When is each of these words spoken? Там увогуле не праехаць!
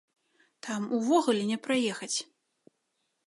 Там 0.67 0.87
увогуле 0.99 1.43
не 1.51 1.57
праехаць! 1.67 2.13